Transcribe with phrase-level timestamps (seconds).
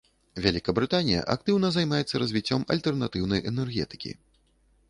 [0.43, 4.11] Вялікабрытанія актыўна займаецца развіццём альтэрнатыўнай энергетыкі.